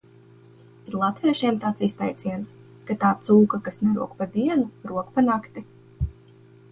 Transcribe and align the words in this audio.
Ir 0.91 0.95
latviešiem 1.01 1.57
tāds 1.65 1.83
izteiciens, 1.87 2.55
ka 2.87 2.95
tā 3.03 3.11
cūka, 3.27 3.59
kas 3.67 3.77
nerok 3.89 4.15
pa 4.23 4.29
dienu, 4.39 4.65
rok 4.93 5.13
pa 5.19 5.25
nakti. 5.27 5.65